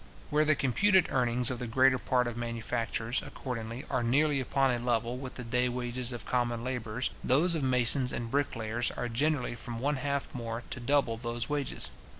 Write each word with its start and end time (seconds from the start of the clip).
Where 0.31 0.45
the 0.45 0.55
computed 0.55 1.09
earnings 1.11 1.51
of 1.51 1.59
the 1.59 1.67
greater 1.67 1.99
part 1.99 2.25
of 2.25 2.35
manufacturers, 2.35 3.21
accordingly, 3.21 3.85
are 3.87 4.01
nearly 4.01 4.39
upon 4.39 4.71
a 4.71 4.79
level 4.79 5.19
with 5.19 5.35
the 5.35 5.43
day 5.43 5.69
wages 5.69 6.11
of 6.11 6.25
common 6.25 6.63
labourers, 6.63 7.11
those 7.23 7.53
of 7.53 7.61
masons 7.61 8.11
and 8.11 8.31
bricklayers 8.31 8.89
are 8.89 9.07
generally 9.07 9.53
from 9.53 9.77
one 9.77 9.97
half 9.97 10.33
more 10.33 10.63
to 10.71 10.79
double 10.79 11.17
those 11.17 11.49
wages. 11.49 11.91